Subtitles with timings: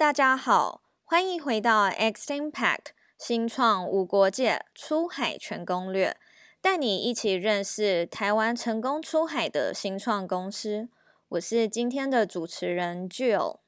[0.00, 6.16] 大家好，欢迎回到 X Impact 新创无国界出海全攻略，
[6.62, 10.88] 带你一起认识台湾成功出海的新创公司。
[11.28, 13.58] 我是今天的主持人 Jill。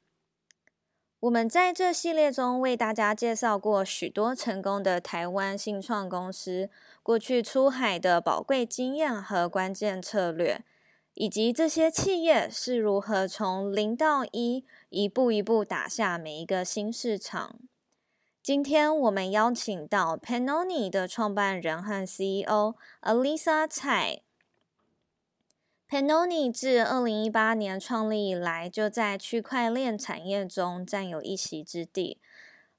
[1.21, 6.71] 我们在这系列中为大家介绍过许多成功的台湾新创公司
[7.03, 10.65] 过去出海的宝贵经验和关键策略。
[11.15, 17.57] 以及这些企业是如何从零到一，一步一步打下每一个新市场。
[18.43, 24.23] 今天我们邀请到 Panoni 的创办人和 CEO Alyssa 蔡。
[25.89, 32.19] Pennoni 自二零一八年创立以来，就在区块链产业中占有一席之地。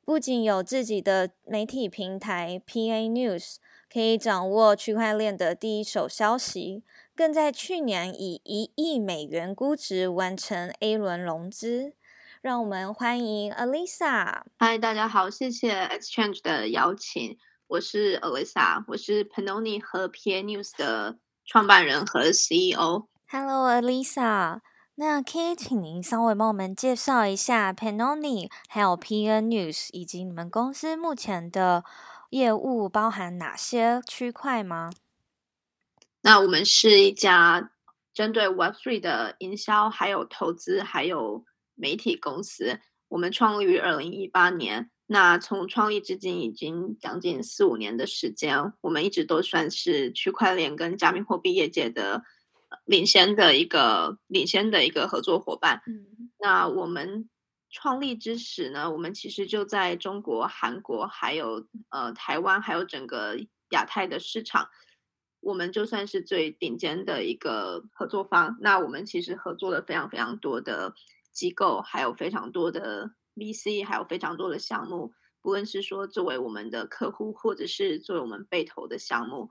[0.04, 6.84] 不仅有自己的媒体平台 PA News，可以掌握区块链的第一手消息。
[7.16, 11.94] 更在去年以一亿美元估值完成 A 轮融资，
[12.42, 14.42] 让我们欢迎 Alyssa。
[14.58, 23.06] 嗨，大家好，谢谢 Exchange 的邀请，我是 Alyssa，我是 Pennoni 和 PA News 的创办人和 CEO。
[23.28, 24.62] Hello，Alyssa，
[24.96, 31.84] 那可以请您稍微帮我们介绍一下 Pennoni 还有 PA News 以及你们公司目前的
[32.32, 34.90] 业务包含哪些区块吗？
[36.26, 37.70] 那我们是一家
[38.14, 41.44] 针对 Web3 的营销、还有投资、还有
[41.76, 42.80] 媒体公司。
[43.10, 48.72] 我们创立于二零一八年，那从创立至今已经将近四五年的时间。
[48.80, 52.24] 我们一直都算是区块链跟加密货币业界的
[52.86, 55.82] 领先的一个领先的一个合作伙伴。
[55.86, 57.30] 嗯，那我们
[57.70, 63.38] 创立之时呢，我们其实就在中国、韩国、还有呃台湾，还有整个
[63.72, 64.70] 亚太的市场。
[65.44, 70.96] 我们就算是最顶尖的一个合作方，那我们其实合作了非常非常多的
[71.32, 75.14] 机构，还有非常多的 VC，还有非常多的项目。
[75.42, 79.50] 不论是说作为我们的客户，或者是作为我们被投的项目，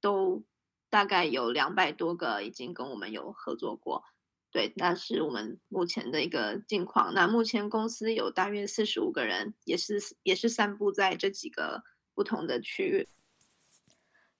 [0.00, 0.42] 都
[0.88, 4.02] 大概有两百多个已经跟我们有合作过。
[4.50, 7.12] 对，那是我们目前的一个近况。
[7.12, 11.82] 那目前公司有大约四十五个人，也是也是散布在这几个
[12.14, 13.08] 不同的区域。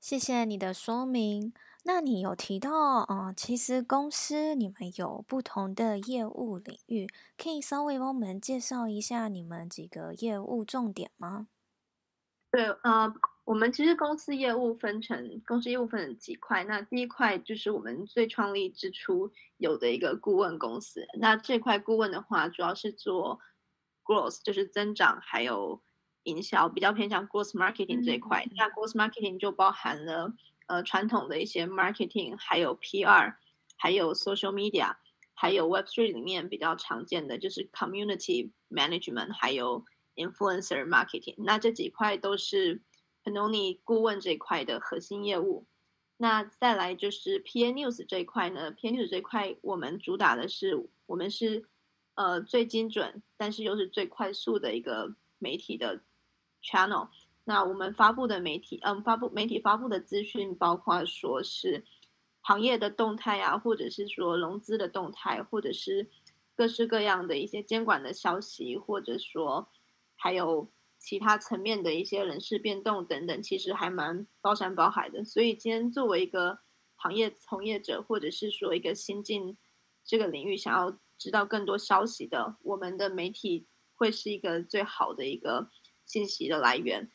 [0.04, 1.54] 谢谢你的说明。
[1.84, 2.70] 那你有提到，
[3.04, 11.46] 啊、呃，其实公司你们有不同的业务领域，可以稍微帮我们介绍一下你们几个业务重点吗？
[12.50, 13.14] 对，呃，
[13.44, 16.64] 我们其实公司业务分成公司业务分成几块。
[16.64, 21.06] 那第一块就是我们最创立之初有的一个顾问公司。
[21.18, 23.40] 那这块顾问的话，主要是做
[24.04, 25.82] growth，就是增长，还有。
[26.24, 30.34] 营销比较偏向 growth marketing 这一块，那 growth marketing 就包含了
[30.66, 33.34] 呃传统的一些 marketing，还有 PR，
[33.76, 34.96] 还有 social media，
[35.34, 39.84] 还有 Web3 里面比较常见的就是 community management，还有
[40.16, 41.34] influencer marketing。
[41.38, 42.82] 那这几块都是
[43.22, 45.66] Pennoni 顾问这一块的核心业务。
[46.16, 51.68] 那再来就是 PA News 这一块呢，PA News 这一块我们主打的是我们是
[52.14, 56.02] 呃最精准，但是又是最快速的一个媒体的。
[56.64, 57.08] Channel，
[57.44, 61.84] 那我们发布的媒体，嗯，发布媒体发布的资讯，包括说是
[62.40, 66.08] 行业的动态啊，或者是说融资的动态，或者是
[66.56, 69.68] 各式各样的一些监管的消息，或者说
[70.16, 75.22] 还有其他层面的一些人事变动等等，其实还蛮包山包海的。
[75.22, 76.60] 所以今天作为一个
[76.96, 79.58] 行业从业者，或者是说一个新进
[80.02, 85.68] 这个领域想要知道更多消息的，我们的媒体会是一个最好的一个。
[86.14, 87.10] 信息的来源，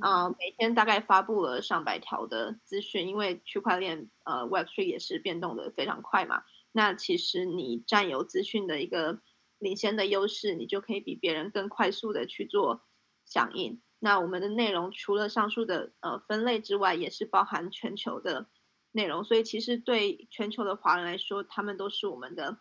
[0.00, 6.42] 啊、呃，每天大概发布了上百条的资讯，因为区块链呃 Web3 也是变动的非常快嘛。
[6.72, 9.20] 那其实你占有资讯的一个
[9.58, 12.80] 领先的优势，你就可以比别人更快速的去做
[13.26, 13.82] 响应。
[13.98, 18.48] 那我们的内容除了上述的呃分类之外，也是包含全球的
[18.92, 22.56] 内容，所以其实对全球的华人来说，他们都是我们的。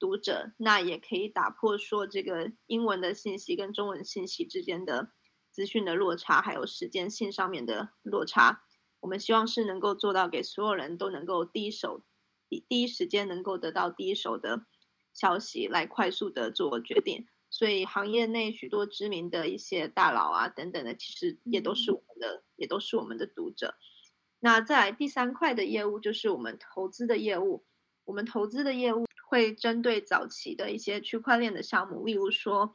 [0.00, 5.12] 读者，那也可以打破说这个英文的信息跟中文信息之间的
[5.52, 8.64] 资讯的落差，还有时间性上面的落差。
[9.00, 12.02] 我们希望是能够做到给所有人都能够第一手、
[12.48, 14.66] 第第一时间能够得到第一手的
[15.12, 17.26] 消息，来快速的做决定。
[17.50, 23.74] 所以行业内许多知名的一些大佬啊等等的，其实也都是我们的，也都是我们的读者。
[24.38, 27.66] 那再来第三块的业务就是我们投资的业务，
[28.04, 29.04] 我们投资的业务。
[29.30, 32.72] 会针对早期的一些区块链的项目，例如说，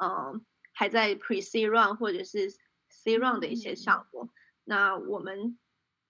[0.00, 0.40] 嗯、呃，
[0.72, 2.48] 还在 Pre C Run 或者是
[2.88, 4.30] C Run 的一些项目，嗯、
[4.62, 5.58] 那我们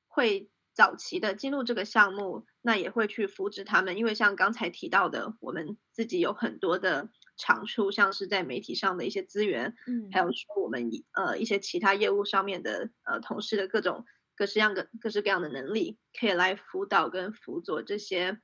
[0.06, 7.08] 会早期的进入这个项目，那也会去扶持他们，因为像刚才提到的，我们自己有很多的
[7.38, 14.04] 长处，像是在媒体上的一些资源，嗯，还有说我们呃一些其他业务上面的呃同事的各种
[14.36, 18.38] 各式样的各式各样的能力，可以来辅导跟辅佐这些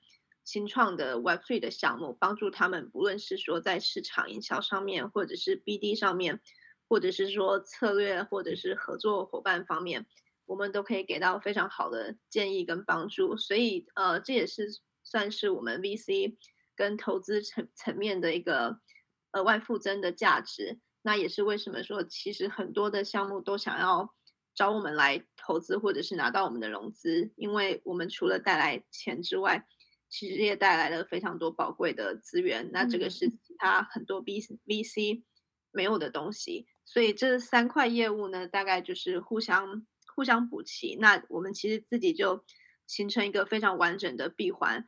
[0.44, 6.40] 新创的 Web3 的项目，帮助他们不论是说在市场营销上面，或者是 BD 上面，
[6.88, 10.06] 或者是说策略，或者是合作伙伴方面，
[10.46, 13.36] 我们都可以给到非常好的建议跟帮助。
[13.36, 14.68] 所以呃，这也是
[15.02, 16.36] 算是我们 VC。
[16.76, 18.80] 跟投资层层面的一个
[19.30, 24.12] 额外附增的价值，那也是为什么说其实很多的项目都想要
[24.56, 29.64] 找我们来投资，或者是拿到我们的融资，因为我们除了带来钱之外，
[30.16, 32.70] 其实也带来了非常多宝贵的资源。
[32.72, 35.24] 那这个是其他很多 B VC
[35.72, 39.84] 没有的东西，所以这三块业务呢，大概就是互相
[40.14, 40.96] 互相补齐。
[41.00, 42.44] 那我们其实自己就
[42.86, 44.86] 形成一个非常完整的闭环。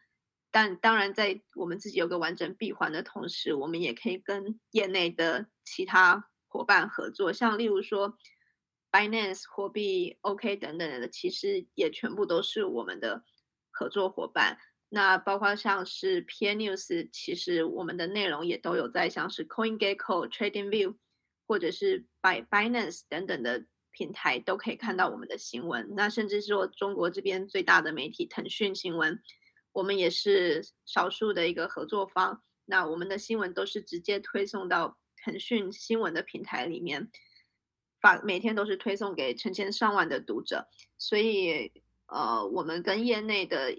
[0.52, 8.16] 但当然，在我们自己有个完整闭环的同时，我们也可以跟业内的其他伙伴合作，像例如说
[8.92, 13.24] ，Binance 货币 OK 等等的，其实也全部都是我们的
[13.72, 14.56] 合作伙伴。
[14.88, 20.96] 那包括像是 PN News，其实我们的内容也都有在像是 CoinGecko、TradingView
[21.46, 25.94] 或者是 By Binance 等等的平台都可以看到我们的新闻。
[25.94, 29.20] 那甚至是说中国这边最大的媒体腾讯新闻。
[29.72, 37.10] 我们也是少数的一个合作方，那我们的新闻都是直接推送到腾讯新闻的平台里面，
[38.00, 40.66] 发每天都是推送给成千上万的读者，
[40.96, 41.70] 所以
[42.06, 43.76] 呃，我们跟业内的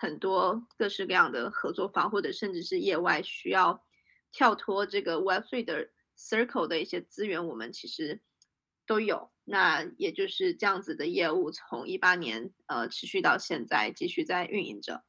[0.00, 3.82] 很多各式各样的合作方，或者甚至是业外需要
[4.30, 8.20] 跳脱这个 Web3 的 Circle 的一些资源，我们其实
[8.86, 9.30] 都有。
[9.44, 15.02] 那也就是这样子的业务，从一八年呃持续到现在，继续在运营着。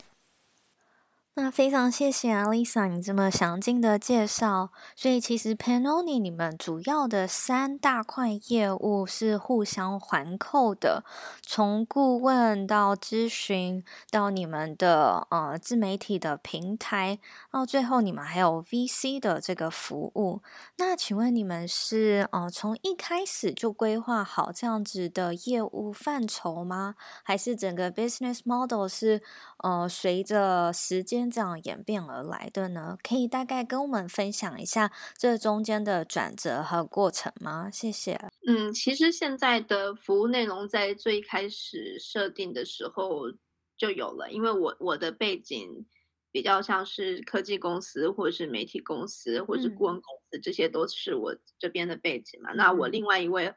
[1.41, 4.71] 那非常谢谢 Alyssa 你这么详尽的介绍。
[4.93, 11.05] 所以其实 Pennoni 你们主要的三大块业务是互相环扣的，
[11.41, 13.81] 从顾问到咨询，
[14.11, 17.19] 到你们的呃自媒体的平台，
[17.49, 20.41] 到最后你们还有 VC 的这个服务。
[20.75, 26.95] 那请问你们是呃从一开始就规划好这样子的业务范畴吗？
[27.23, 29.21] 还是整个 business model 是
[29.59, 32.97] 呃随着时间这样演变而来的呢？
[33.03, 37.69] 可以大概跟我们分享一下这中间的转折和过程吗？
[37.71, 38.19] 谢谢。
[38.47, 43.31] 嗯，其实现在的服务内容在最开始设定的时候
[43.77, 45.85] 就有了，因为我我的背景
[46.31, 52.53] 比较像是科技公司，或者是媒体公司，或者是顾问公司，嗯、这些都是我这边的背景嘛。
[52.53, 53.53] 那我另外一位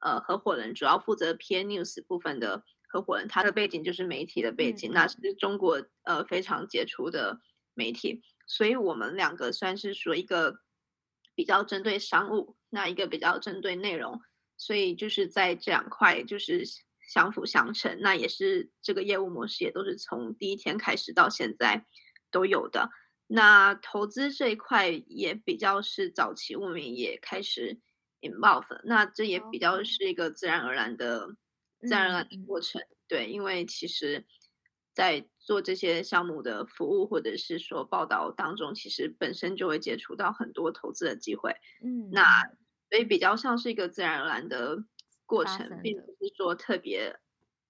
[0.00, 2.64] 呃合伙人主要负责 PN News 部分的。
[2.94, 7.40] 合伙人他的背景就是媒体的背景，嗯、那是中国呃非常杰出的
[7.74, 10.60] 媒体，所以我们两个算是说一个
[11.34, 14.20] 比较针对商务，那一个比较针对内容，
[14.56, 16.62] 所以就是在这两块就是
[17.00, 21.84] 相辅相成，那也是这个业务模式也都是从第一天开始到现在
[22.30, 22.90] 都有的。
[23.26, 27.80] 那投资这一块也比较是早期我们也开始
[28.20, 31.34] involve，那这也比较是一个自然而然的。
[31.84, 34.24] 自然而然的过程，对，因为其实，
[34.92, 42.42] 在做这些项目的服务或者是说报道当中，其实本身就会接触到很多投资的机会，嗯，那
[42.90, 44.84] 所以比较像是一个自然而然的
[45.26, 47.18] 过程，并不是说特别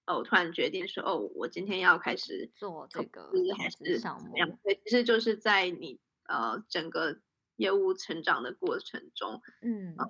[0.06, 7.18] 哦，突然决定说哦，我今天要开始做这个还是项目，对，其实就是在你呃整个
[7.56, 9.94] 业务成长的过程中，嗯。
[9.98, 10.06] 呃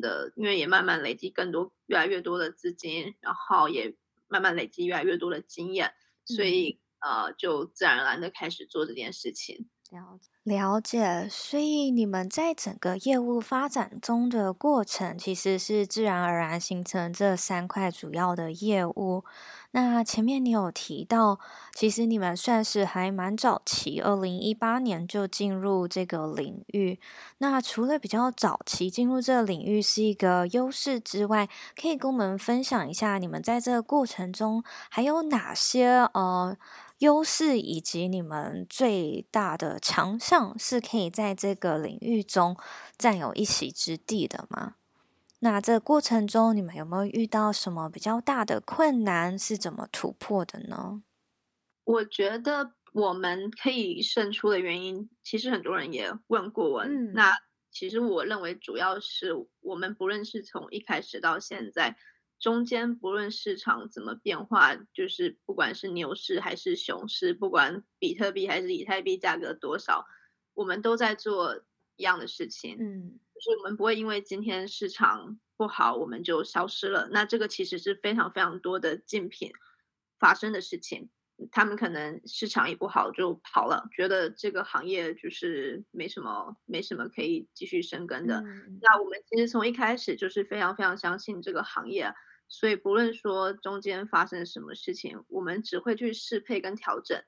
[0.00, 3.94] 的，因为也慢慢累积更多、越来越多的资金，然后也
[4.28, 5.92] 慢慢累积越来越多的经验，
[6.24, 9.68] 所以、嗯、呃，就自然而然的开始做这件事情。
[9.90, 11.28] 了解，了解。
[11.30, 19.24] 所以你们在整个业务发展中的过程，其实是自然而然形成这三块主要的业务。
[19.76, 21.40] 那前面你有提到，
[21.74, 27.00] 其实你们算是还蛮早期，二零一八年就进入这个领域。
[27.38, 36.56] 那除了比较早期进入这个领域是一个优势之外，可以跟我们分享一下，你们在这个过程中还有哪些呃
[36.98, 42.56] 优势，以及你们最大的强项是可以在这个领域中
[42.96, 44.74] 占有一席之地的吗？
[45.44, 49.38] 那这过程中，你们有没有遇到什么比较大的困难？
[49.38, 51.02] 是怎么突破的呢？
[51.84, 56.84] 我觉得我们可以胜出的原因，其实很多人也问过我。
[56.84, 57.30] 嗯、那
[57.70, 61.94] 其实我认为，主要是我们不论是从一开始到现在，
[62.40, 70.06] 中间不论市场怎么变化，就是不管是牛市还是熊市，不管比特币还是以太币价格多少，
[70.54, 71.62] 我们都在做
[71.96, 72.78] 一样的事情。
[72.80, 77.08] 嗯，就是我们不会因为今天市场不好，我们就消失了。
[77.12, 79.52] 那这个其实是非常非常多的竞品
[80.18, 81.10] 发生的事情。
[81.50, 88.40] 他们可能市场一不好就跑了，觉得这个行业就是没什么没什么可以继续深耕的。
[88.40, 92.14] 嗯、那我们其实从一开始就是非常非常相信这个行业，
[92.48, 97.20] 所以不论说中间发生什么事情，我们只会去适配跟调整，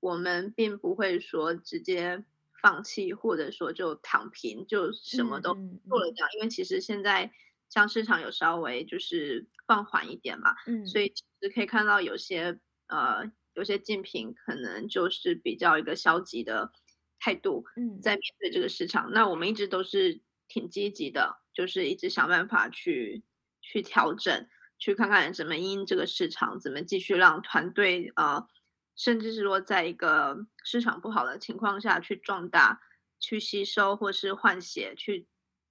[0.00, 2.24] 我们并不会说直接
[2.62, 5.52] 放弃，或者说就躺平，就什么都
[5.88, 6.28] 做了这样。
[6.28, 7.30] 嗯嗯、因为其实现在
[7.68, 13.30] 像市场有稍微就是放缓一点嘛，嗯、所以其实可以看到有些呃。
[13.54, 16.72] 有些竞品可能就是比较一个消极的
[17.20, 23.22] 态度，嗯，在面对这个市场，嗯、那我们一直都是挺积极的，就是一直想办法去
[23.60, 28.48] 去调整，去看看怎么因这个市场，怎么继续让团队啊、呃，
[28.94, 32.80] 甚至是说在一个市场不好的情况下去壮大，
[33.18, 35.26] 去吸收或是换血，去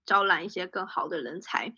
[0.05, 1.73] 招揽一些更好的人才。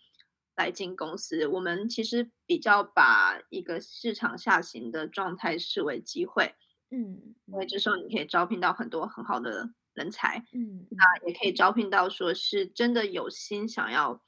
[0.56, 6.54] 来进公司，我们其实比较把一个市场下行的状态视为机会，
[6.92, 14.22] 嗯，因为这时候你可以招聘到很多很好的人才，嗯，那也可以招聘到说是真的有心想要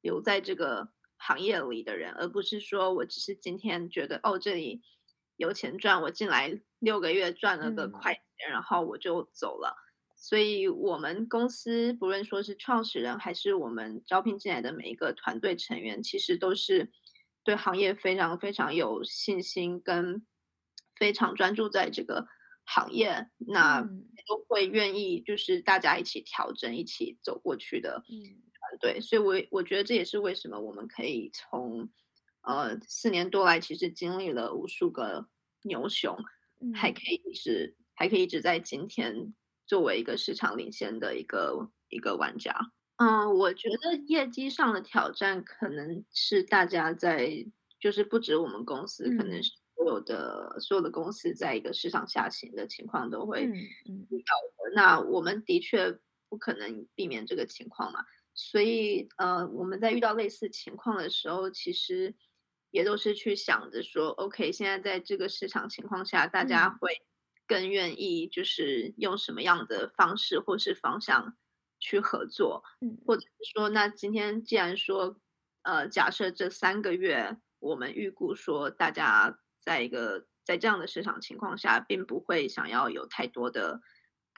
[0.00, 4.82] 留在这个行业里的人，而不是说我只是今天觉得哦这里
[5.38, 9.74] 有钱赚，我进来六个月赚了个快钱，嗯，然后我就走了。
[10.20, 16.90] 所以，我们公司不论说是创始人，还是我们招聘进来的每一个团队成员，其实都是
[17.44, 20.26] 对行业非常非常有信心，跟
[20.96, 22.26] 非常专注在这个
[22.66, 23.80] 行业，那
[24.26, 29.00] 都会愿意就是大家一起调整、一起走过去的团队。
[29.00, 31.88] 所以我，我我觉得这也是为什么我们可以从
[32.48, 35.28] 呃四年多来，其实经历了无数个
[35.62, 36.16] 牛熊，
[36.74, 39.32] 还可以一直还可以一直在今天。
[39.68, 42.58] 作为一个市场领先的一个一个玩家，
[42.96, 47.44] 嗯，我觉得业绩上的挑战可能是大家在，
[47.78, 54.70] 就是不止我们公司，嗯、可能是所有的所有的公司在一个市场下行的情况都会遇到的。
[54.70, 55.98] 嗯嗯、那我们的确
[56.30, 58.00] 不可能避免这个情况嘛，
[58.32, 62.14] 所以呃，我们在遇到类似情况的时候，其实
[62.70, 67.04] 也都是去想着说，OK，现在在这个市场情况下，大家会、嗯。
[67.48, 71.34] 更愿意就是用什么样的方式或是方向
[71.80, 75.18] 去合作，嗯，或者是说，那今天既然说，
[75.62, 83.80] 呃，假设这三个月我们预估说大家在一个在这样的市场情况下，并不会想要有太多的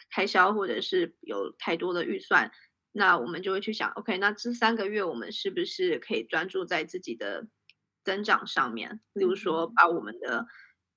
[0.08, 2.52] 开销或者是有太多的预算，
[2.92, 7.48] 那我们就会去想，OK，那这三个月我们是不是可以专注在自己的
[8.02, 10.46] 增长上面，例如说把我们的。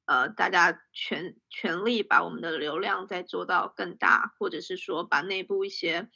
[0.05, 6.09] 呃，大家全全力把我们的流量再做到更大，或者是说把内部一些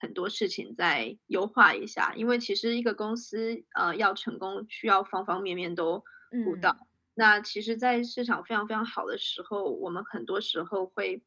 [0.00, 2.14] 很多事情再优化一下。
[2.14, 6.02] 因为其实一个公司呃要成功，需要方方面面都
[6.46, 6.70] 顾到。
[6.80, 11.22] 嗯、那其实，在市场非常非常好的时候，我们很多时候会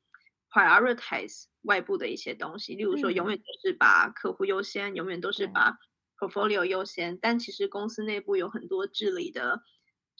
[0.50, 5.78] prioritize 外部的一些东西，例如说，永远都是把客户优先，嗯、永远都是把
[6.20, 7.18] portfolio 优先。
[7.22, 9.64] 但其实公司内部有很多治理的。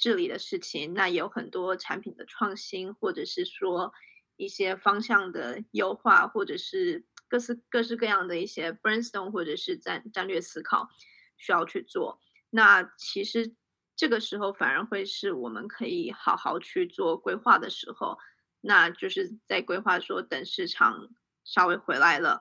[0.02, 3.92] 治理的事情，那也有很多产品的创新，或者是说
[4.38, 10.88] 一些方向的优化，或者是各式各式各样的一些 brainstorm，或者是战战略思考
[11.36, 12.18] 需要去做。
[12.50, 13.54] 那其实
[13.94, 18.18] 这个时候反而会是我们可以好好去做规划的时候。
[18.62, 21.10] 那就是在规划说，等市场
[21.44, 22.40] 稍微回来了，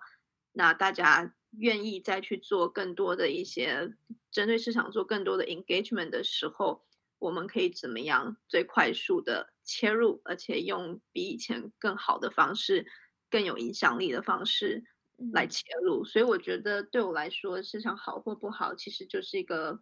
[0.52, 3.94] 那大家愿意再去做更多的一些
[4.30, 6.84] 针对市场做更多的 engagement 的时候。
[7.20, 12.86] 我们可以怎么样最快速的切入，而且用比以前更好的方式、
[13.28, 14.84] 更有影响力的方式
[15.32, 16.04] 来切入？
[16.04, 19.80] 所以我觉得对我来说，市场好或不好，其实就是一个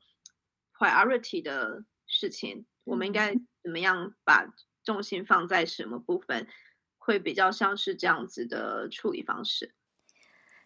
[0.79, 2.65] priority 的事情。
[2.85, 4.51] 我们应该怎么样把
[4.83, 6.49] 重心放在什么部分，
[6.97, 9.75] 会比较像是这样子的处理方式。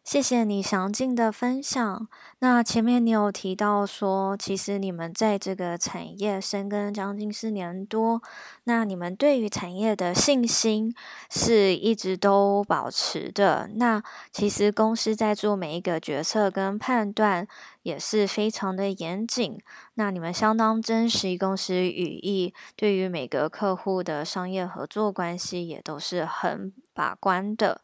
[0.02, 2.09] 谢谢你详尽的分享。
[2.40, 8.21] 那前面你有提到说，其实你们在这个产业深耕将近四年多，
[8.64, 10.92] 那你们对于产业的信心
[11.30, 13.71] 是一直都保持的。
[13.75, 14.02] 那
[14.33, 17.47] 其实公司在做每一个决策跟判断
[17.83, 19.61] 也是非常的严谨。
[19.95, 27.83] 那你们相当珍惜公司语义，对于每个客户的商业合作关系也都是很把关的。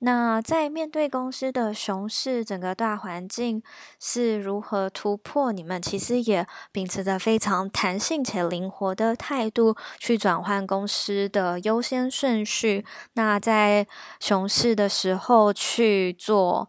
[0.00, 3.60] 那在面对公司的熊市，整个大环境
[3.98, 5.50] 是如何突破？
[5.50, 12.84] 你们其实也秉持着非常弹性且灵活的态度去转换公司的优先顺序。
[13.14, 13.88] 那在
[14.20, 16.68] 熊市的时候去做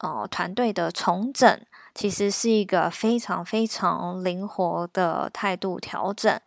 [0.00, 1.60] 呃团队的重整，
[1.94, 6.40] 其实是一个非常非常灵活的态度调整。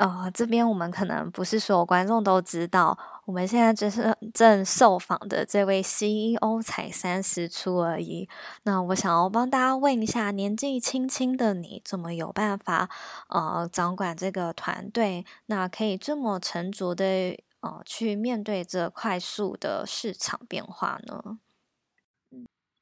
[0.00, 8.26] 呃，这边我们可能不是所有观众都知道，我们现在只是正受访的这位 CEO 才三十出而已。
[8.62, 12.88] 那我想要帮大家问一下，年纪轻轻的你，怎么有办法
[13.28, 15.26] 呃掌管这个团队？
[15.46, 17.04] 那可以这么沉着的
[17.60, 21.38] 呃去面对这快速的市场变化呢？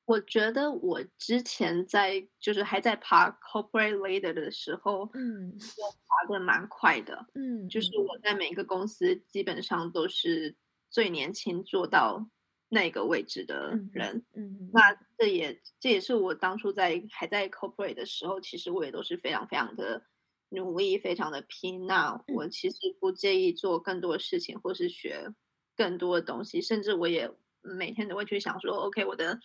[0.08, 10.56] 我觉得我之前在就是还在爬 corporate ladder 的时候，嗯，我爬的蛮快的，嗯，就是我在每个公司基本上都是
[10.88, 12.26] 最年轻做到
[12.70, 14.80] 那个位置的人，嗯，嗯，那
[15.18, 20.02] 这也这也是我当初在还在 corporate 的时候，其实我也都是非常非常的
[20.48, 21.86] 努力，非常的拼。
[21.86, 25.34] 那我其实不介意做更多的事情，或是学
[25.76, 29.38] 更多的东西，甚至我也每天都会去想说，OK，我的。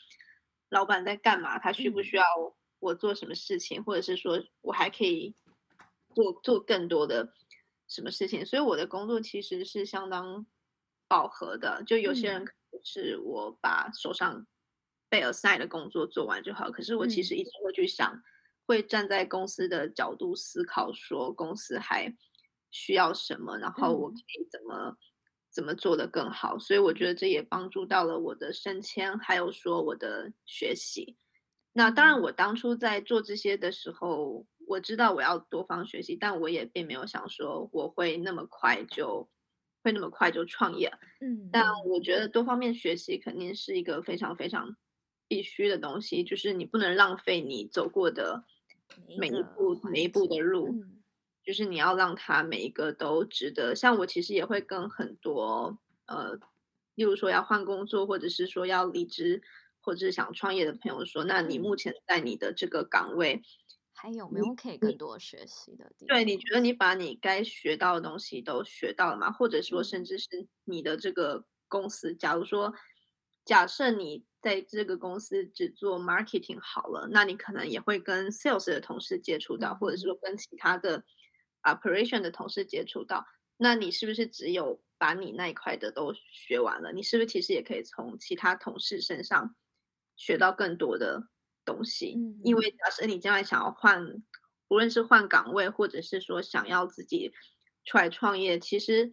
[0.73, 1.59] 老板在干嘛？
[1.59, 2.25] 他需不需要
[2.79, 3.79] 我做什么事情？
[3.79, 5.35] 嗯、或者是说我还可以
[6.15, 7.31] 做做更多的
[7.87, 8.43] 什么事情？
[8.43, 10.45] 所以我的工作其实是相当
[11.07, 11.83] 饱和的。
[11.85, 12.45] 就有些人
[12.83, 14.45] 是我把手上
[15.09, 18.23] 被 assign 的工作做完就好，可是我其实一直会去想，嗯、
[18.65, 22.11] 会站在公司的角度思考，说公司还
[22.71, 24.97] 需要什么，然后我可以怎么。
[25.53, 26.57] 怎么做得更好？
[26.57, 31.15] 所以我觉得这也帮助到了我的升迁，还有说我的学习。
[31.71, 39.29] 那当然，我当初在做这些的时候，我知道我要多方学习，但我也并没有想说我会那么快就
[39.83, 40.91] 会那么快就创业。
[41.21, 44.75] 嗯，但我觉得多方面学习肯定是一个非常非常
[45.27, 48.43] 必须的东西，就是你不能浪费你走过的
[49.19, 50.69] 每一步每一步的路。
[50.69, 51.02] 嗯
[51.43, 56.33] 就是你要让他每一个都值得，像我其实也会跟很多呃，
[56.95, 59.41] 例如说要换工作，或者是说要离职，
[59.81, 63.41] 或者是想创业的朋友说，那你目前在你的这个岗位
[63.93, 66.15] 还有没有可以更多学习的地方？
[66.15, 69.31] 对，你觉得你把你该学到的东西都学到了吗？
[69.31, 70.27] 或者说，甚至是
[70.63, 72.73] 你的这个公司，假如说
[73.43, 81.03] 假设你在这个公司只做 marketing 好了，那你可能也会跟 sales 的同事接触到，或者是说跟其他的。
[81.63, 83.25] Operation 的同事接触到，
[83.57, 86.91] 那你是不是只有把你那一块的都学完了？
[86.91, 89.55] 你是不是其实也可以从其他同事身上
[90.15, 91.29] 学到更多的
[91.65, 92.15] 东西？
[92.17, 94.05] 嗯，因为假设你将来想要换，
[94.67, 97.31] 无论是换岗位，或者是说想要自己
[97.85, 99.11] 出来创业，其实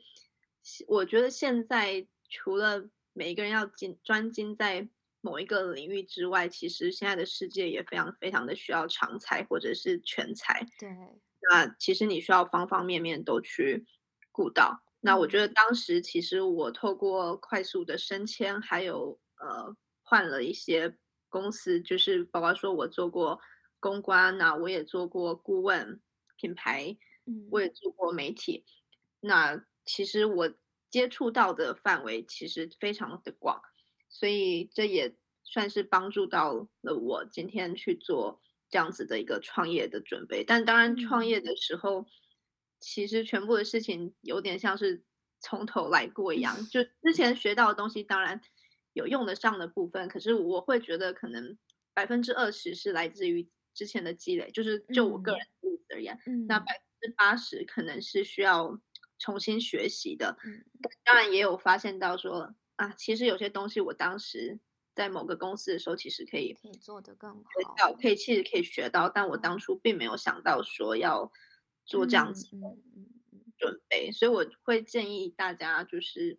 [0.89, 4.89] 我觉得现在除了每一个人要精专精在
[5.21, 10.67] 某一个领域之外，其实现在的世界也非常非常的需要长才或者是全才。
[10.79, 10.89] 对。
[11.49, 13.87] 那其实你需要方方面面都去
[14.33, 14.83] 顾到。
[15.01, 20.97] 那我觉得当时其实我透过快速的升迁，还有呃换了一些
[21.29, 23.41] 公司，就是包括说我做过
[23.79, 26.01] 公关，那我也做过顾问
[26.37, 26.99] 品牌，
[27.51, 28.67] 我也做过媒体。
[29.21, 30.53] 那其实我
[30.91, 33.63] 接触到的范围其实非常的广，
[34.11, 38.43] 所以这也算是帮助到了我今天去做。
[38.71, 42.07] 这样子的一个创业的准备，但当然创业的时候，
[42.79, 45.03] 其实全部的事情有点像是
[45.41, 46.57] 从头来过一样。
[46.69, 48.41] 就之前学到的东西，当然
[48.93, 51.59] 有用得上的部分，可是我会觉得可能
[51.93, 55.41] 百分之二十是来自于之前的积累，就是就我个人
[55.89, 58.81] 而言，嗯、那百分之八十可能是需要
[59.19, 60.39] 重新学习的。
[60.45, 60.65] 嗯、
[61.03, 64.61] 当然也有发现到说啊，其实有些东西我当时。
[64.95, 67.31] 在某个公司的时候，其实可以可以做得更
[67.79, 71.31] 好，可以其实可以学到，但我当初并没有想到说要
[71.85, 72.77] 做这样子的
[73.57, 76.39] 准备，所以我会建议大家就是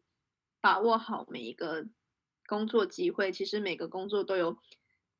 [0.59, 1.87] 把握好每一个
[2.45, 3.31] 工作机会。
[3.31, 4.57] 其实每个工作都有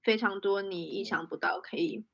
[0.04, 2.06] 非常多你意想不到可以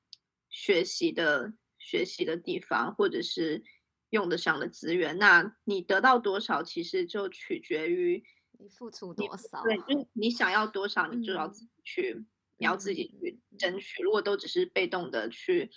[0.50, 3.64] 学习的学习的地方，或者是
[4.12, 5.18] 用得上的资源。
[5.18, 8.24] 那你得到多少，其实就取决于。
[8.60, 9.64] 你付出多少？
[9.64, 14.02] 对，就是你想要多少，你就要自己去，嗯、你要自己去争取。
[14.04, 15.70] 如果都只是被动的去，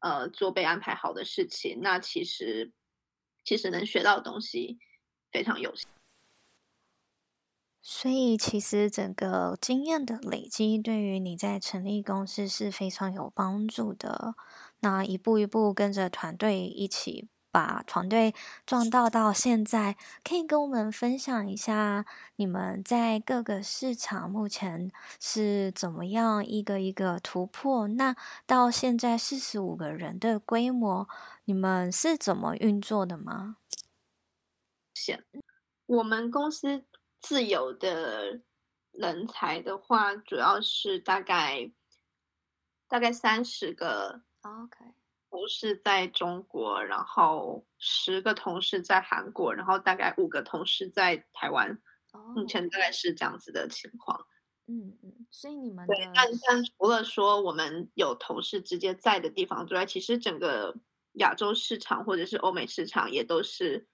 [0.00, 2.72] 呃，做被安排好的事情，那其实
[3.44, 4.78] 其实能学到的东西
[5.30, 5.88] 非常有限。
[7.84, 14.36] 所以，其实整个经验的累积，对于你在成立公司是非常有帮助的。
[14.80, 17.28] 那一步一步跟着团队一起。
[17.52, 18.34] 把团队
[18.66, 22.04] 壮大到现在，可以跟我们分享一下
[22.36, 27.86] 你们在各个市场目前是怎么样一个一个突破？
[27.86, 31.06] 那到现在四十五个人的规模，
[31.44, 33.58] 你们是怎么运作的吗？
[35.86, 36.84] 我们公司
[37.20, 38.40] 自有的
[38.92, 41.70] 人才的话，主要是大概
[42.88, 44.94] 大概三十个，OK，
[45.32, 51.80] 同事在中国，然后十个同事在韩国，然后大概五个同事在台湾。
[52.34, 54.26] 目前大概是这样子的情况。
[54.66, 60.76] 嗯嗯，所以你们对，但但除了说我们有同事直接在的地方之外，其实整个
[61.14, 63.88] 亚洲市场或者是欧美市场也都是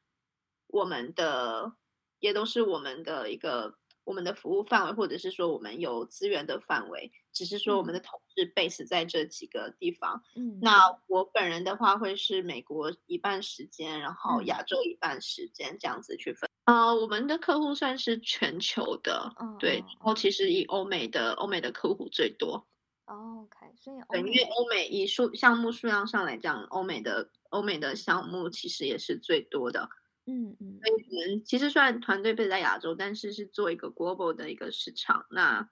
[0.66, 1.72] 我们的，
[2.18, 3.77] 也都是我们的一个
[4.08, 10.22] 我们的服务范围，或者是说我们有资源的范围，只是说我们的同事 base 在这几个地方。
[10.34, 16.48] 嗯，那我本人的话会是美国一半时间，然后亚洲一半时间这样子去分。
[16.64, 22.66] 呃，我们的客户算是全球的，嗯、对，然后其实以欧美的欧美的客户最多。
[23.04, 29.90] 哦、OK，所以对，因为欧美以数项目数量上来讲，欧美的欧美的项目其实也是最多的。
[30.28, 35.24] 嗯嗯，所以我们其实虽然团队备在亚洲，但是是做一个 global 的一个市场。
[35.30, 35.66] 那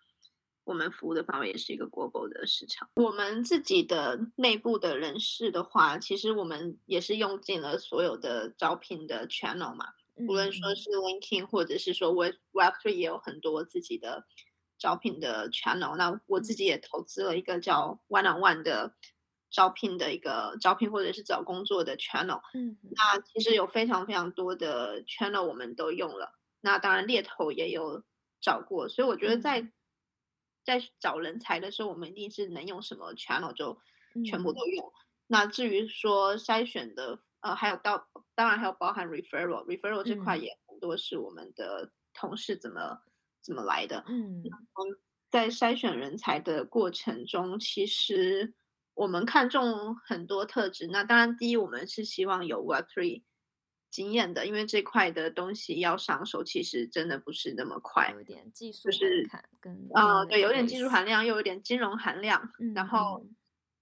[0.64, 2.88] 我们服务的范围也是一个 global 的市场。
[2.94, 9.86] 我们自己的内部的人士的话，其实我们也是用尽了所有的招聘的 channel 嘛。
[10.16, 14.24] 无论说是 LinkedIn，或者是说 Web Web Three 也有很多自己的
[14.78, 15.94] 招聘的 channel。
[15.96, 18.94] 那我自己也投资了一个叫 One on One 的
[19.50, 22.40] 招聘的一个招聘或者是找工作的 channel。
[22.54, 26.32] 嗯，那其实有非常非常多的 channel 我们都用了。
[26.60, 28.02] 那当然猎头也有
[28.40, 29.70] 找过，所以我觉得在
[30.64, 33.78] 在找人才的时候，我们一定是能用什么 channel 就
[34.24, 34.92] 全部都用。
[35.26, 37.20] 那至于说筛选的。
[37.40, 42.98] 呃，还有到当然还有包含 referral，referral 这块也很多是我们的同事怎么、嗯、
[43.40, 44.02] 怎么来的。
[44.08, 44.42] 嗯，
[45.30, 48.52] 在筛选人才的过程中，其实
[48.96, 50.88] 我们看重很多特质。
[50.88, 53.22] 那当然，第一我们是希望有 Web3
[53.90, 63.26] 经验的，因为这块的东西要上手，其实真的不是那么快，有点技术含量跟啊、呃，对，有点技术含量，又有点金融含量，嗯、然后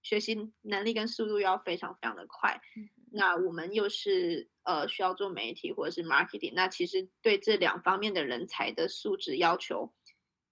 [0.03, 2.61] 学习能力跟速度要非常非常的快。
[2.75, 9.93] 嗯那我们又是呃需要做媒体或者是 marketing，那其实对这两方面的人才的素质要求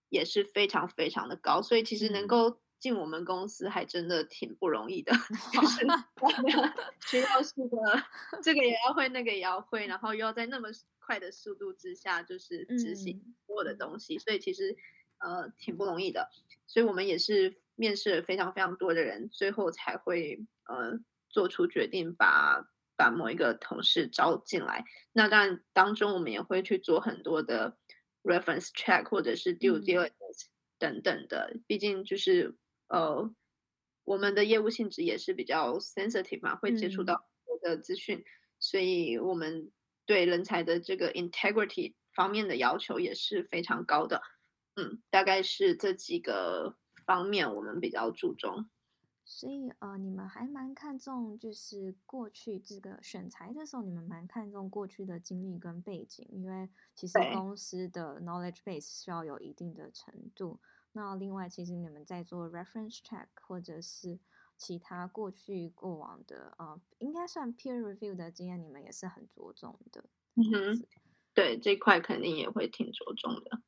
[0.08, 5.14] 也是非常非常的高，所以其实能够进我们公司还真的挺不容易的，
[5.54, 5.88] 就是
[7.08, 8.04] 需要是个
[8.44, 10.68] 这个也要会，那个也要会，然后又要在那么
[11.00, 14.76] 快的速度之下就是执行所有的东西，所以其实
[15.20, 16.30] 呃挺不容易的，
[16.68, 21.00] 所以我们也是面试了非常非常多的人，最后才会呃。
[21.30, 22.62] 做出决定把，
[22.96, 24.86] 把把某一个同事招进来。
[25.14, 27.76] 那当然，当中我们也会去做很多的
[28.22, 30.46] reference check 或者是 due diligence
[30.78, 31.58] 等等的。
[31.66, 32.56] 毕竟就是
[32.94, 33.34] 呃，
[34.04, 38.24] 我们的业务性质也是比较 sensitive 嘛，会接触到多的资讯，嗯，
[38.60, 39.72] 所以我们
[40.06, 44.22] 对人才的这个 integrity 方面的要求也是非常高的。
[44.76, 46.78] 嗯，大概是这几个
[47.08, 48.70] 方面我们比较注重。
[49.26, 60.60] 所以呃，你们还蛮看重，就是过去这个选材的时候，你们蛮看重过去的经历跟背景，因为其实公司的 knowledge base 需要有一定的程度。
[60.94, 64.20] 那另外，其实你们在做 reference check 或者是
[64.58, 70.06] 其他过去过往的呃，应该算 peer review 的经验，你们也是很着重的。
[70.36, 70.88] 嗯哼。
[71.36, 73.64] 对，这块肯定也会挺着重的。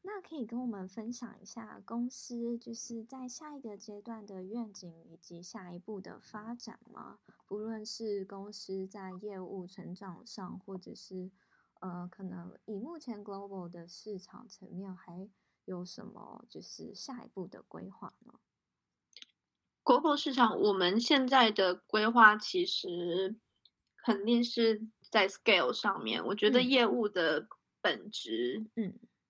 [0.00, 7.18] 那可以跟我们分享一下公司就是在下一个阶段的愿景以及下一步的发展吗？
[7.46, 11.30] 不论是公司在业务成长上，或者是
[11.80, 15.28] 呃，可能以目前 global 的市场层面，还
[15.70, 18.34] 有什么就是下一步的规划呢
[19.82, 23.36] ？global 市场，我们现在的规划其实
[24.04, 24.86] 肯定是。
[25.10, 27.48] 在 scale 上面，我觉得业务的
[27.80, 28.84] 本质，嗯，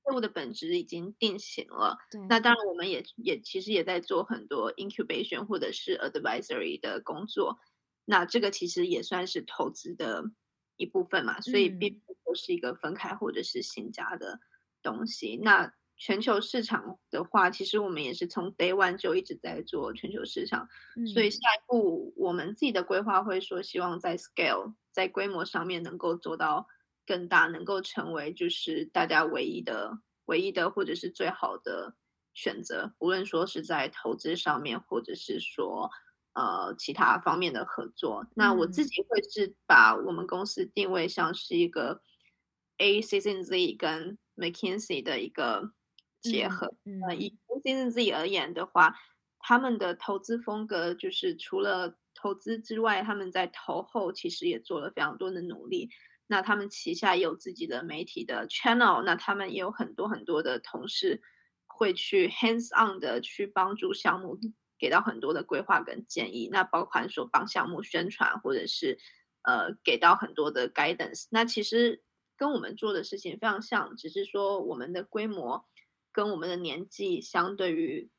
[0.05, 1.97] 业务的本质已经定型了。
[2.11, 7.59] 对，那当然，我们也也其实也在做很多 incubation 或者是 advisory 的工作。
[8.05, 10.23] 那这个其实也算是投资的
[10.77, 14.39] 一部分嘛，所以并不是一个分开或者是新加的
[14.83, 15.39] 东西。
[15.39, 26.67] 嗯、那全球市场的话，其实我们也是从 day one 就一直在做全球市场，嗯、所以下一步我们自己的规划会说，希望在 scale 在规模上面能够做到
[27.07, 31.95] 更大，能够成为就是大家唯一的、唯一的或者是最好的
[32.33, 35.91] 选择，无论说是在投资上面，或者是说
[36.33, 38.23] 呃其他方面的合作。
[38.25, 42.01] 嗯、那我自己会是把我们公司定位像是一个
[42.79, 45.73] A C C Z 跟 McKinsey 的一个。
[46.21, 48.95] 结合，嗯，呃，以公司自己而言的话，
[49.39, 55.91] 他们的投资风格就是除了投资之外，他们在投后其实也做了非常多的努力。
[56.27, 61.21] 那他们旗下也有自己的媒体的 channel，那他们也有很多很多的同事
[61.67, 64.39] 会去 hands on 的去帮助项目，
[64.79, 66.49] 给到很多的规划跟建议。
[66.53, 68.97] 那包括说帮项目宣传，或者是
[69.43, 71.27] 呃给到很多的 guidance。
[71.31, 72.05] 那其实
[72.37, 75.67] 跟我们做的事情非常像，只是说我们的规模
[76.13, 78.11] 跟我们的年纪相对于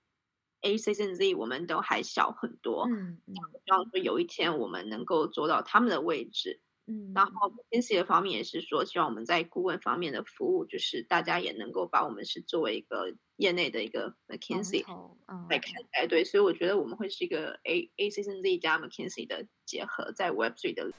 [0.62, 2.88] A、C、Z，我们都还小很多。
[2.90, 3.34] 嗯嗯，
[3.66, 6.62] 希望说有一天我们能够做到他们的位置。
[6.88, 14.84] 嗯，然后 McKinsey 的方面也是说，希望我们在顾问方面的服务，就是大家也能够把我们是作为一个业内的一个 McKinsey
[15.48, 16.08] 来看待。
[16.08, 20.92] 对，所以我觉得我们会是一个 A A C Z 加 McKinsey 的结合，在 Web3 的。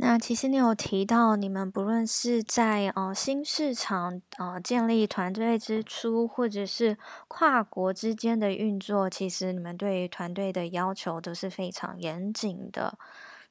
[0.00, 12.96] 那其实你有提到，你们不论是在呃新市场呃建立团队之初，或者是跨国之间的运作，其实你们对于团队的要求都是非常严谨的。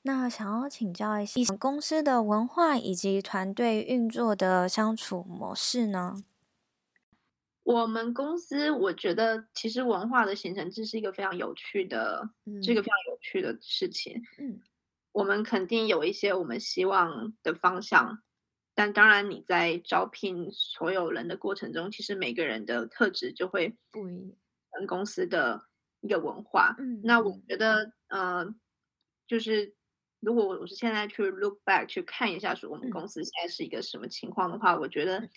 [0.03, 6.15] 那想要请教一下公司的文化以及团队运作的相处模式呢？
[7.63, 14.23] 我们公司我觉得其实文化的形成这是一个非常有趣的，嗯，这个非常有趣的事情。
[14.39, 14.61] 嗯，
[15.17, 18.21] 我们肯定有一些我们希望的方向，
[18.75, 24.37] 但当然你在招聘所有人的过程中，其实每个人的特质就会不一样。
[24.73, 25.63] 跟公司的
[26.01, 28.55] 一个文化，嗯，那我觉得，嗯，呃，
[29.25, 29.73] 就是。
[30.19, 35.29] 如果我是现在去 look back 去看一下，说我们公司现在是一个什么情况的话，嗯、我觉得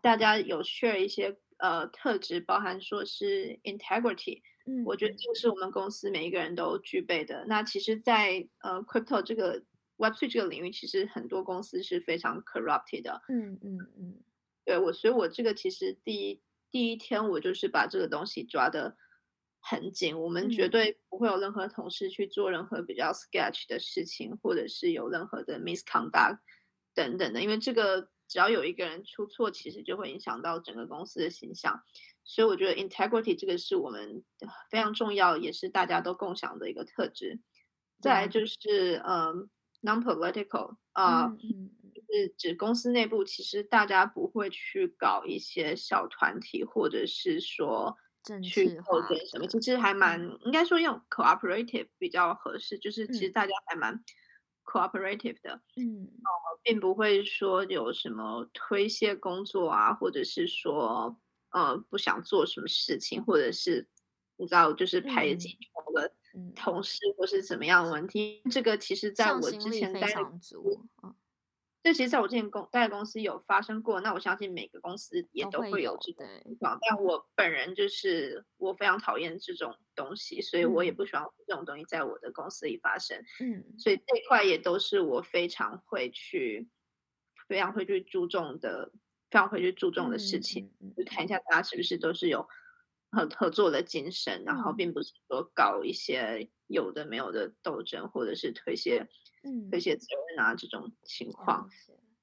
[0.00, 7.44] 大家有 share 一些呃特质，包含说是 integrity，嗯，我觉得这个是我们公司每一个人都具备的。
[7.46, 9.62] 那其实在，在呃 crypto 这个
[9.96, 13.22] Web3 这个领域，其实很多公司是非常 corrupted 的。
[13.28, 14.20] 嗯嗯嗯，
[14.64, 18.96] 对我，所以我这个其实第一第一天我就是把这个东西抓的。
[19.60, 26.38] 很紧，我们绝对不会有任何同事去做任何比较 sketch 的事情，或者是有任何的 misconduct
[26.94, 31.82] 等等的，因为这个只要有一个人出错，其实就会影响到整个公司的形象。
[32.28, 34.22] 所以我觉得 integrity 这个是我们
[34.70, 37.40] 非常重要，也是大家都共享的一个特质。
[38.00, 39.50] 再来就是嗯
[39.82, 41.92] non-political 啊，呃 mm -hmm.
[41.92, 47.96] 就是指公司内部其实大家不会去搞一些小团体，或者是说。
[48.42, 54.04] 去后跟什么，其实还蛮应该说用 cooperative 比较合适，就是其实大家还蛮
[54.66, 61.16] cooperative 的，嗯，呃，并不会说有什么推卸工作啊，或者是说
[61.50, 63.86] 呃不想做什么事情，或者是
[64.36, 66.12] 不知道就是排挤某个
[66.54, 70.30] 同事或是怎么样的问题，这个其实在我之前待的。
[71.80, 76.76] 这其实在我之前公在公司有发生过，那我相信每个公司也都会有这种情况。
[76.82, 83.16] 但我本人就是我非常讨厌这种东西，所以我也不希望这种东西在我的公司里发生。
[83.40, 86.68] 嗯，所以这一块也都是我非常会去、
[87.46, 88.90] 非常会去注重的、
[89.30, 90.70] 非常会去注重的事情。
[90.80, 92.48] 嗯、就看一下大家是不是都是有
[93.10, 99.08] 合合作的精神，嗯、然后并不是说搞一些有的没有的斗争，或者是推卸。
[99.44, 101.70] 嗯，推卸责任啊，这种情况，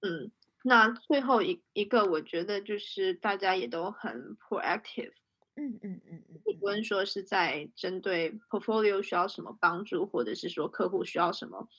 [0.01, 0.33] 嗯，
[0.65, 5.13] 那最后一一个，我觉得就是大家也都很 proactive，
[5.55, 11.69] 嗯嗯嗯嗯，无论说是在针对 portfolio 需要什么帮助，或者是说客户需要什么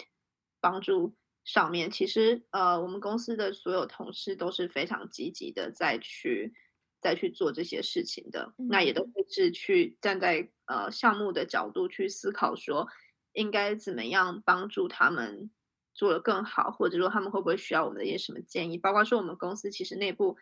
[0.59, 1.15] 帮助
[1.47, 6.53] 上面，其实呃，我们公司的所有同事都是非常积极的，再去
[7.01, 12.87] 再去做这些事情的，嗯，那也都会是去站在呃项目的角度去思考说。
[13.39, 15.51] 应该怎么样帮助他们
[15.93, 18.79] 做得更好，或者说他们会不会需要我们的一些什么建议？
[18.79, 20.39] 包括说我们公司其实内部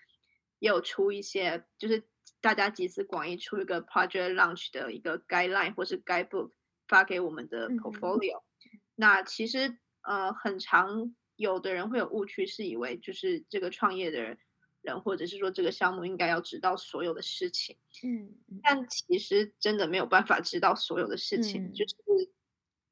[0.61, 2.05] 也有出一些，就是
[2.41, 6.53] 大家集思广益出一个 project launch 的一个 guideline 或是 guidebook
[6.87, 8.39] 发给我们的 portfolio。
[8.39, 8.81] 嗯。
[8.95, 14.37] 那其实呃很常有的人会有误区，是以为就是这个创业的
[14.83, 17.77] 人，或者是说这个项目应该要知道所有的事情。
[18.03, 18.33] 嗯。
[18.63, 21.95] 但其实真的没有办法知道所有的事情，嗯、就是。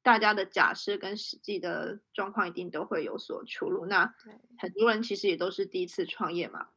[0.05, 3.85] 大家的假设跟实际的状况一定都会有所出入。
[3.85, 4.13] 那
[4.57, 6.67] 很多人其实也都是第一次创业嘛，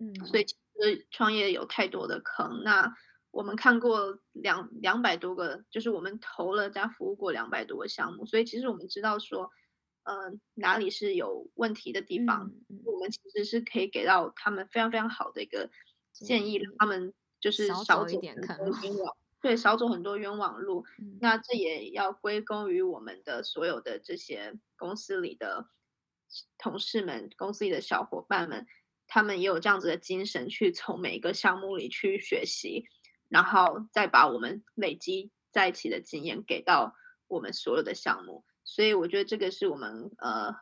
[0.00, 2.62] 嗯，所以其实创业有太多的坑。
[2.62, 2.94] 那
[3.30, 9.50] 我们看过两两百多个，就是我们投了加服务过两百多个项目，所以其实我们知道说，
[10.04, 15.68] 呃，哪里是有问题的地方，嗯，我们其实是可以给到他们非常非常好的一个
[16.12, 18.56] 建议，让他们就是少走一点坑。
[19.40, 25.68] 对，少走很多冤枉路，嗯，那这也要归功于我们的所有的这些公司里的
[26.56, 28.66] 同事们，公司里的小伙伴们，
[29.06, 32.86] 他们也有这样子的精神，去从每一个项目里去学习，
[33.28, 36.94] 然后再把我们累积在一起的经验给到
[37.28, 38.44] 我们所有的项目。
[38.64, 40.54] 所以我觉得这个是我们呃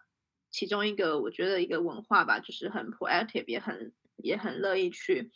[0.51, 5.31] 其中一个我觉得一个文化吧，就是很 proactive，也很也很乐意去。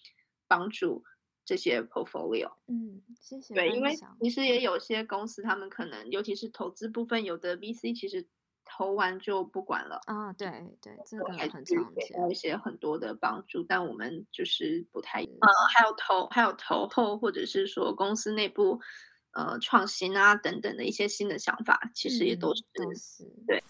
[0.48, 1.02] 帮助
[1.44, 2.52] 这些 portfolio。
[2.68, 3.52] 嗯，谢谢。
[3.52, 8.28] 对，因为其实也有些公司，他们可能尤其是投资部分，有的 VC 其实
[8.64, 10.00] 投完就不管了。
[10.06, 10.48] 啊，对
[10.80, 12.30] 对，这个还很常见。
[12.30, 15.20] 一些很多的帮助，但我们就是不太。
[15.22, 18.80] 呃，还有投，还有投后，或者是说公司内部
[19.36, 22.62] 呃创新啊等等的一些新的想法，其实也都是、
[23.46, 23.62] 对。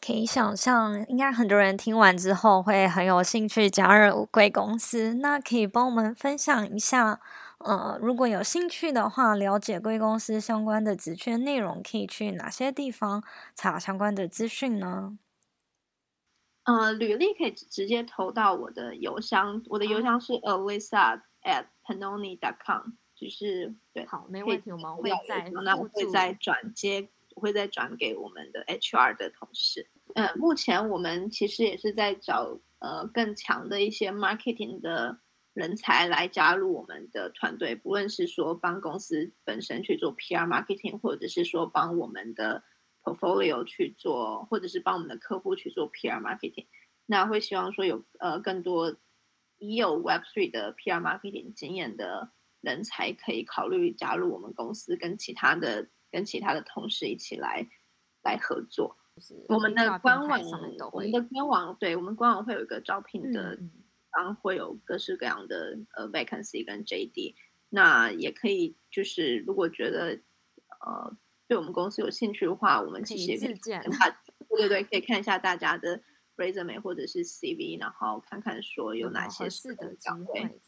[0.00, 5.14] 可以想象，应该很多人听完之后会很有兴趣加入贵公司。
[5.14, 7.20] 那可以帮我们分享一下，
[7.58, 13.24] 呃，如果有兴趣的话，了解贵公司相关的职缺内容，可以去哪些地方
[13.56, 15.18] 查相关的资讯呢？
[16.62, 27.08] 呃，履历可以直接投到我的邮箱，我的邮箱是 Alyssa at pannoni dot com，就是对，好，没问题，我们会再那我会再转接。
[27.34, 29.88] 我会再转给我们的 HR 的同事。
[30.16, 35.20] 嗯，目前我们其实也是在找呃更强的一些 marketing 的
[35.54, 42.64] 人才来加入我们的团队，不论是说帮公司本身去做 PR marketing，或者是说帮我们的
[43.04, 46.66] portfolio 去做，或者是帮我们的客户去做 PR marketing。
[47.06, 48.96] 那会希望说有呃更多
[49.58, 52.32] 已有 Web3 的 PR marketing 经验的
[52.68, 55.88] 人才可以考虑加入我们公司，跟其他的。
[56.10, 57.68] 跟其他的同事一起来
[58.22, 58.96] 来合作。
[59.46, 63.58] 我们的官网，我们的官网，对，我们官网会有一个招聘的，
[64.16, 67.34] 然后、嗯、会有各式各样的呃 vacancy 跟 JD。
[67.68, 70.18] 那也可以，就是如果觉得
[70.80, 71.14] 呃
[71.46, 74.08] 对我们公司有兴趣的话，我们其实也可以跟他，
[74.48, 76.00] 对对对，可以看一下大家的
[76.38, 80.58] resume 或者是 CV，然后看看说有哪些适合的岗位。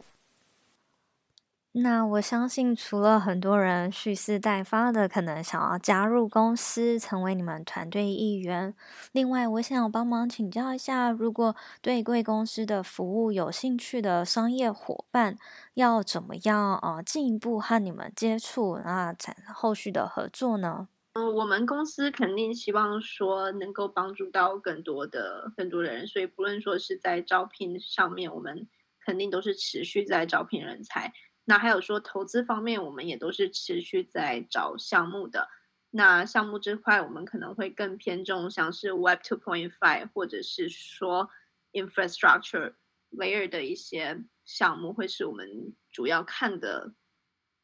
[1.73, 8.75] 那我相信，除了很多人蓄势待发的，可能想要加入公司，成为你们团队一员。
[9.13, 15.37] 另外，我想帮忙请教一下，如果对贵公司的服务有兴趣的商业伙伴，
[15.75, 20.89] 要怎么样呃进一步和你们接触，那产后续的合作呢？
[21.13, 28.69] 嗯，我们公司肯定希望说能够帮助到更多的更多的人，所以不论说是在招聘上面，我们
[29.07, 31.13] 肯定都是持续在招聘人才。
[31.51, 35.49] 那还有说投资方面，我们也都是持续在找项目的。
[35.91, 41.29] 那项目这块，我们可能会更偏重像是 Web 2.5或者是说
[41.73, 42.75] Infrastructure
[43.11, 46.95] Layer 的一些项目，会是我们主要看的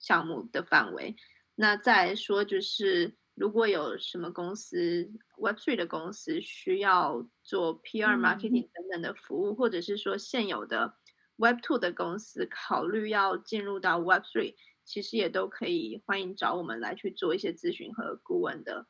[0.01, 1.15] 项目的范围。
[1.55, 10.97] 那再来说，就是如果有什么公司 Web 3的公司需要做 PR Marketing 等等的服务，嗯、或者是说现有的。
[11.37, 18.87] Web Two 的公司考虑要进入到 Web Three，其实也都可以欢迎找我们来去做一些咨询和顾问的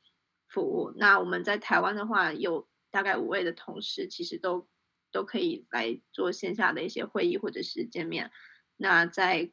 [0.49, 0.93] 服务。
[0.97, 4.69] 那我们在台湾的话，有大概五位的同事，其实都
[5.11, 8.31] 都可以来做线下的一些会议或者是见面。
[8.77, 9.51] 那在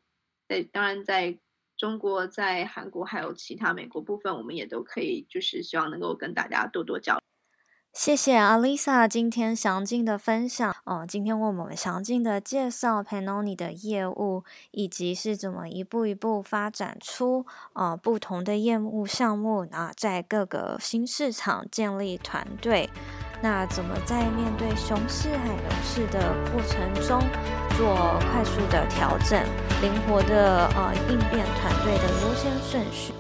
[0.48, 1.40] 在当然在
[1.76, 7.22] 中国、在韩国还有其他美国部分，我们也都可以，就是希望能够跟大家多多交流。
[7.94, 10.76] 谢谢 Alyssa 今天详尽的分享。
[10.84, 22.90] 哦，今天为我们详尽的介绍 Pannoni 的业务，以及是怎么一步一步发展出呃不同的业务项目，啊，在各个新市场建立团队。
[23.44, 27.20] 那怎么在面对熊市和牛市的过程中
[27.78, 29.40] 做快速的调整，
[29.84, 33.14] 灵活的呃应变团队的优先顺序？